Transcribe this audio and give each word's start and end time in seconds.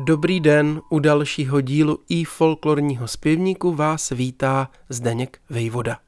Dobrý 0.00 0.40
den, 0.40 0.80
u 0.88 0.98
dalšího 0.98 1.60
dílu 1.60 1.98
i 2.08 2.24
folklorního 2.24 3.08
zpěvníku 3.08 3.74
vás 3.74 4.10
vítá 4.10 4.70
Zdeněk 4.88 5.40
Vejvoda. 5.50 5.98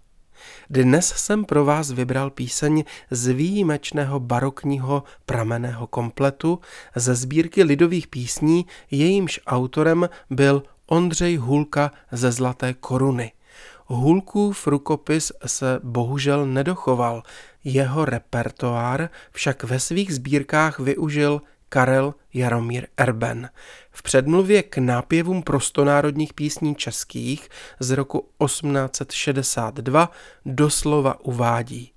Dnes 0.70 1.08
jsem 1.16 1.44
pro 1.44 1.64
vás 1.64 1.90
vybral 1.90 2.30
píseň 2.30 2.84
z 3.10 3.28
výjimečného 3.28 4.20
barokního 4.20 5.02
prameného 5.26 5.86
kompletu 5.86 6.58
ze 6.96 7.14
sbírky 7.14 7.62
lidových 7.62 8.08
písní, 8.08 8.66
jejímž 8.90 9.40
autorem 9.46 10.08
byl 10.30 10.62
Ondřej 10.86 11.36
Hulka 11.36 11.90
ze 12.12 12.32
Zlaté 12.32 12.74
koruny. 12.74 13.32
Hulkův 13.86 14.66
rukopis 14.66 15.32
se 15.46 15.80
bohužel 15.82 16.46
nedochoval, 16.46 17.22
jeho 17.64 18.04
repertoár 18.04 19.08
však 19.32 19.64
ve 19.64 19.80
svých 19.80 20.14
sbírkách 20.14 20.78
využil 20.78 21.42
Karel 21.72 22.14
Jaromír 22.34 22.86
Erben. 22.96 23.50
V 23.90 24.02
předmluvě 24.02 24.62
k 24.62 24.78
nápěvům 24.78 25.42
prostonárodních 25.42 26.34
písní 26.34 26.74
českých 26.74 27.48
z 27.80 27.90
roku 27.90 28.28
1862 28.44 30.10
doslova 30.46 31.20
uvádí. 31.20 31.92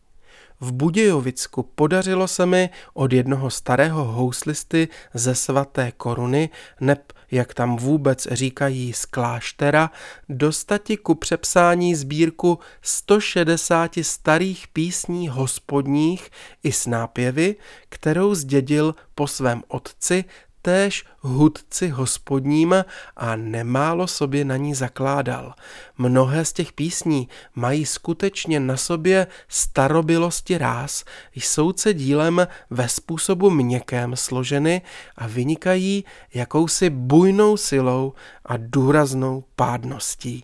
V 0.63 0.71
Budějovicku. 0.71 1.63
Podařilo 1.63 2.27
se 2.27 2.45
mi 2.45 2.69
od 2.93 3.13
jednoho 3.13 3.49
starého 3.49 4.03
houslisty 4.03 4.87
ze 5.13 5.35
svaté 5.35 5.91
koruny, 5.91 6.49
neb 6.81 7.13
jak 7.31 7.53
tam 7.53 7.77
vůbec 7.77 8.27
říkají 8.31 8.93
z 8.93 9.05
kláštera, 9.05 9.91
dostati 10.29 10.97
ku 10.97 11.15
přepsání 11.15 11.95
sbírku 11.95 12.59
160 12.81 13.91
starých 14.01 14.67
písní 14.67 15.29
hospodních 15.29 16.29
i 16.63 16.71
s 16.71 16.85
nápěvy, 16.87 17.55
kterou 17.89 18.35
zdědil 18.35 18.95
po 19.15 19.27
svém 19.27 19.63
otci 19.67 20.25
též 20.63 21.05
hudci 21.19 21.87
hospodním 21.87 22.75
a 23.17 23.35
nemálo 23.35 24.07
sobě 24.07 24.45
na 24.45 24.57
ní 24.57 24.75
zakládal. 24.75 25.53
Mnohé 25.97 26.45
z 26.45 26.53
těch 26.53 26.73
písní 26.73 27.29
mají 27.55 27.85
skutečně 27.85 28.59
na 28.59 28.77
sobě 28.77 29.27
starobilosti 29.47 30.57
ráz, 30.57 31.03
jsou 31.35 31.73
se 31.73 31.93
dílem 31.93 32.47
ve 32.69 32.89
způsobu 32.89 33.49
měkkém 33.49 34.15
složeny 34.15 34.81
a 35.15 35.27
vynikají 35.27 36.05
jakousi 36.33 36.89
bujnou 36.89 37.57
silou 37.57 38.13
a 38.45 38.53
důraznou 38.57 39.43
pádností. 39.55 40.43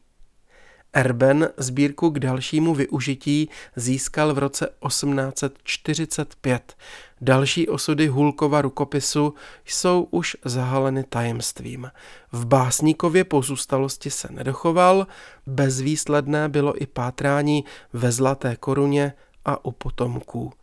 Erben 0.94 1.50
sbírku 1.58 2.10
k 2.10 2.20
dalšímu 2.20 2.76
využití 2.76 3.50
získal 3.76 4.34
v 4.34 4.38
roce 4.38 4.70
1845. 4.88 6.78
Další 7.22 7.68
osudy 7.68 8.08
Hulkova 8.08 8.62
rukopisu 8.62 9.34
jsou 9.66 10.08
už 10.12 10.38
zahaleny 10.46 11.04
tajemstvím. 11.04 11.92
V 12.32 12.46
básníkově 12.46 13.24
pozůstalosti 13.24 14.12
se 14.12 14.28
nedochoval, 14.32 15.08
bezvýsledné 15.46 16.50
bylo 16.50 16.82
i 16.82 16.88
pátrání 16.88 17.66
ve 17.94 18.12
Zlaté 18.12 18.56
koruně 18.56 19.14
a 19.46 19.66
u 19.66 19.72
potomků. 19.72 20.54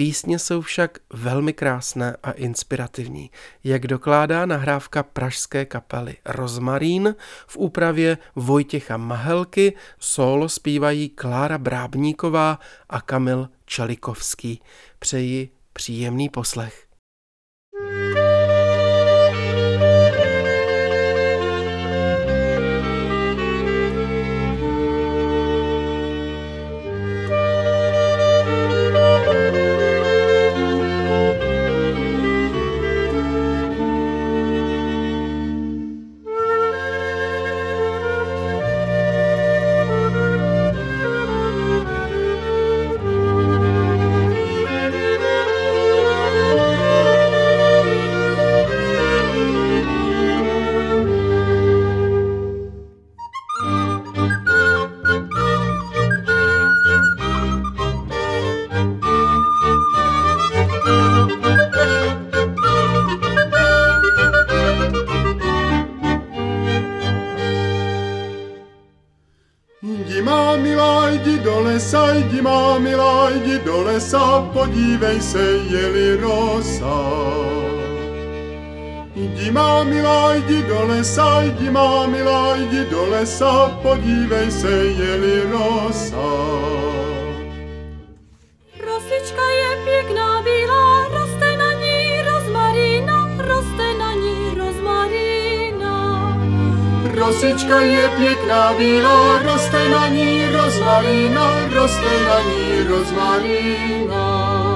Písně 0.00 0.38
jsou 0.38 0.60
však 0.60 0.98
velmi 1.12 1.52
krásné 1.52 2.16
a 2.22 2.30
inspirativní, 2.30 3.30
jak 3.64 3.86
dokládá 3.86 4.46
nahrávka 4.46 5.02
pražské 5.02 5.64
kapely 5.64 6.16
Rozmarín 6.24 7.14
v 7.46 7.56
úpravě 7.56 8.18
Vojtěcha 8.36 8.96
Mahelky, 8.96 9.76
solo 9.98 10.48
zpívají 10.48 11.08
Klára 11.08 11.58
Brábníková 11.58 12.58
a 12.88 13.00
Kamil 13.00 13.48
Čelikovský. 13.64 14.62
Přeji 14.98 15.50
příjemný 15.72 16.28
poslech. 16.28 16.89
Lesa, 71.80 72.14
jdi 72.14 72.42
má 72.42 72.78
milá, 72.78 73.30
jdi 73.30 73.58
do 73.58 73.82
lesa, 73.82 74.50
podívej 74.52 75.20
se, 75.20 75.60
jeli 75.70 76.16
rosa. 76.16 76.96
Jdi 79.16 79.50
má 79.50 79.84
milá, 79.84 80.34
jdi 80.34 80.62
do 80.62 80.86
lesa, 80.86 81.42
jdi 81.42 81.70
má 81.70 82.06
milá, 82.06 82.56
jdi 82.56 82.84
do 82.84 83.04
lesa, 83.10 83.68
podívej 83.82 84.50
se, 84.50 84.70
jeli 84.70 85.42
rosa. 85.50 86.19
Rosička 97.50 97.80
je 97.80 98.08
pěkná, 98.08 98.72
bílá, 98.78 99.42
roste 99.42 99.88
na 99.88 100.08
ní 100.08 100.46
rozmarína, 100.46 101.68
roste 101.74 102.24
na 102.28 102.40
ní 102.40 102.82
rozmarína. 102.88 104.69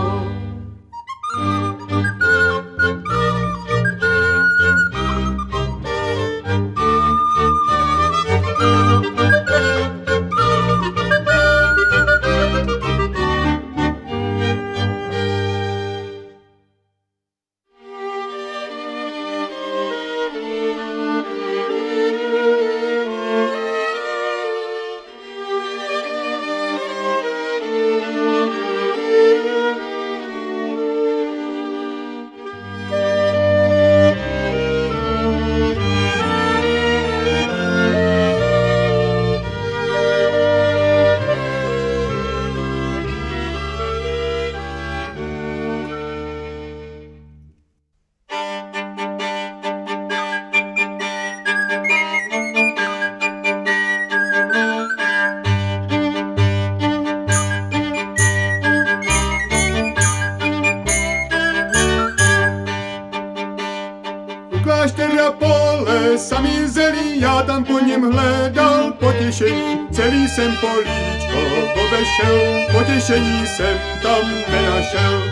Já 67.34 67.42
tam 67.42 67.64
po 67.64 67.78
něm 67.78 68.12
hledal 68.12 68.92
potěšení, 68.92 69.78
celý 69.92 70.28
jsem 70.28 70.56
políčko 70.56 71.38
obešel, 71.86 72.38
potěšení 72.72 73.46
jsem 73.46 73.78
tam 74.02 74.30
nenašel. 74.48 75.22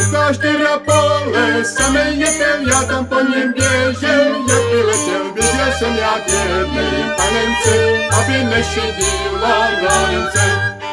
U 0.00 0.10
kláštera 0.10 0.78
pole, 0.78 1.64
samej 1.64 2.18
jetel, 2.18 2.68
já 2.70 2.82
tam 2.82 3.06
po 3.06 3.20
něm 3.20 3.52
běžel, 3.52 4.24
jak 4.48 4.62
by 4.70 4.82
letěl, 4.82 5.24
viděl 5.34 5.72
jsem 5.78 5.96
já 5.96 6.18
k 6.18 6.28
jednej 6.28 7.02
panence, 7.16 8.08
aby 8.18 8.44
nešedila 8.44 9.68
mládence. 9.80 10.85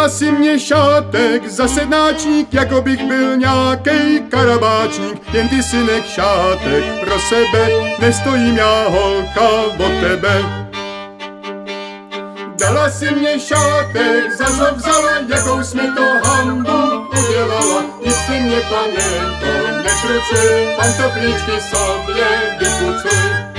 Dala 0.00 0.12
si 0.12 0.32
mě 0.32 0.60
šátek 0.60 1.48
za 1.48 1.68
sednáčník, 1.68 2.54
jako 2.54 2.82
bych 2.82 3.04
byl 3.04 3.36
nějaký 3.36 4.20
karabáčník. 4.30 5.34
Jen 5.34 5.48
ty 5.48 5.62
synek 5.62 6.04
šátek 6.04 6.84
pro 7.04 7.18
sebe, 7.20 7.68
nestojím 7.98 8.56
já 8.56 8.88
holka 8.88 9.48
o 9.78 9.88
tebe. 10.00 10.42
Dala 12.58 12.90
si 12.90 13.10
mě 13.10 13.40
šátek, 13.40 14.32
za 14.38 14.44
co 14.44 14.74
vzala, 14.74 15.10
jakou 15.28 15.62
jsme 15.62 15.82
to 15.82 16.28
hambu 16.28 17.06
udělala. 17.18 17.82
Nic 18.06 18.16
si 18.16 18.40
mě, 18.40 18.60
panenko, 18.60 19.68
nekrucuj, 19.76 20.76
pantoflíčky 20.76 21.60
sobě 21.70 22.26
vypucuj. 22.58 23.49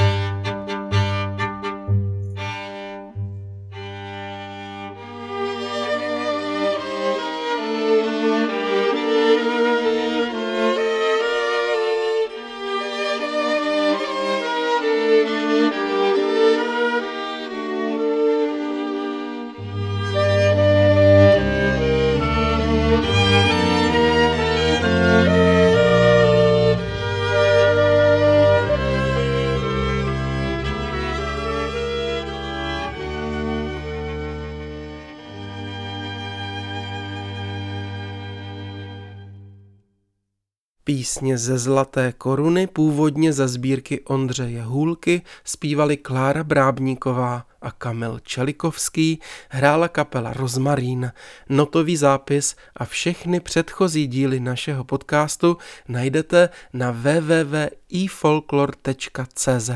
Písně 40.83 41.38
ze 41.38 41.57
Zlaté 41.57 42.13
koruny 42.18 42.68
původně 42.68 43.33
ze 43.33 43.48
sbírky 43.48 44.01
Ondřeje 44.01 44.63
Hůlky 44.63 45.22
zpívali 45.44 45.98
Klára 45.98 46.44
Brábníková 46.44 47.45
a 47.62 47.72
Kamil 47.72 48.19
Čelikovský, 48.19 49.19
hrála 49.50 49.88
kapela 49.88 50.33
Rozmarín. 50.33 51.12
Notový 51.50 51.98
zápis 51.98 52.56
a 52.75 52.86
všechny 52.86 53.39
předchozí 53.39 54.07
díly 54.07 54.39
našeho 54.39 54.83
podcastu 54.83 55.57
najdete 55.88 56.50
na 56.74 56.92
www.ifolklor.cz. 56.92 59.69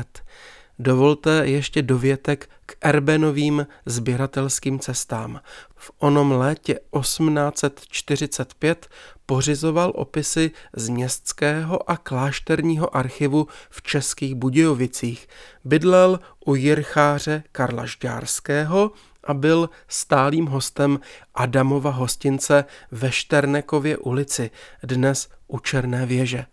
Dovolte 0.78 1.42
ještě 1.44 1.82
dovětek 1.82 2.50
k 2.66 2.76
Erbenovým 2.80 3.66
sběratelským 3.86 4.78
cestám. 4.78 5.40
V 5.76 5.90
onom 5.98 6.32
létě 6.32 6.78
1845 7.00 8.88
pořizoval 9.26 9.92
opisy 9.94 10.50
z 10.76 10.88
městského 10.88 11.90
a 11.90 11.96
klášterního 11.96 12.96
archivu 12.96 13.46
v 13.70 13.82
Českých 13.82 14.34
Budějovicích. 14.34 15.28
Bydlel 15.64 16.20
u 16.46 16.54
jircháře 16.54 17.42
Karla 17.52 17.86
Žďárského 17.86 18.90
a 19.24 19.34
byl 19.34 19.70
stálým 19.88 20.46
hostem 20.46 21.00
Adamova 21.34 21.90
hostince 21.90 22.64
ve 22.90 23.12
Šternekově 23.12 23.96
ulici, 23.96 24.50
dnes 24.82 25.28
u 25.48 25.58
Černé 25.58 26.06
věže. 26.06 26.46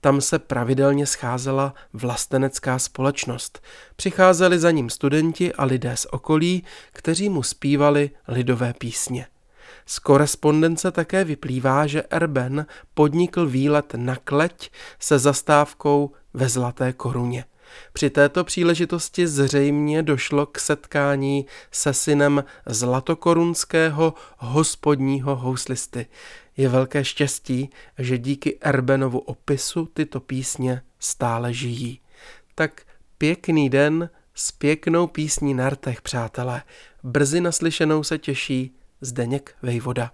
Tam 0.00 0.20
se 0.20 0.38
pravidelně 0.38 1.06
scházela 1.06 1.74
vlastenecká 1.92 2.78
společnost. 2.78 3.62
Přicházeli 3.96 4.58
za 4.58 4.70
ním 4.70 4.90
studenti 4.90 5.52
a 5.52 5.64
lidé 5.64 5.96
z 5.96 6.06
okolí, 6.10 6.64
kteří 6.92 7.28
mu 7.28 7.42
zpívali 7.42 8.10
lidové 8.28 8.74
písně. 8.78 9.26
Z 9.86 9.98
korespondence 9.98 10.90
také 10.90 11.24
vyplývá, 11.24 11.86
že 11.86 12.02
Erben 12.02 12.66
podnikl 12.94 13.46
výlet 13.46 13.94
na 13.96 14.16
kleť 14.16 14.70
se 14.98 15.18
zastávkou 15.18 16.12
ve 16.34 16.48
Zlaté 16.48 16.92
koruně. 16.92 17.44
Při 17.92 18.10
této 18.10 18.44
příležitosti 18.44 19.26
zřejmě 19.26 20.02
došlo 20.02 20.46
k 20.46 20.58
setkání 20.58 21.46
se 21.70 21.94
synem 21.94 22.44
zlatokorunského 22.66 24.14
hospodního 24.36 25.36
houslisty. 25.36 26.06
Je 26.56 26.68
velké 26.68 27.04
štěstí, 27.04 27.70
že 27.98 28.18
díky 28.18 28.58
Erbenovu 28.60 29.18
opisu 29.18 29.88
tyto 29.94 30.20
písně 30.20 30.82
stále 30.98 31.52
žijí. 31.52 32.00
Tak 32.54 32.82
pěkný 33.18 33.70
den 33.70 34.10
s 34.34 34.52
pěknou 34.52 35.06
písní 35.06 35.54
na 35.54 35.70
rtech, 35.70 36.02
přátelé. 36.02 36.62
Brzy 37.02 37.40
naslyšenou 37.40 38.02
se 38.02 38.18
těší 38.18 38.74
Zdeněk 39.00 39.54
Vejvoda. 39.62 40.10